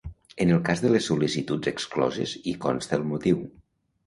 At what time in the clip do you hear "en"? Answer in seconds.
0.43-0.53